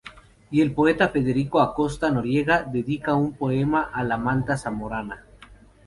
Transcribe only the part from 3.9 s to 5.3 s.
a la manta zamorana.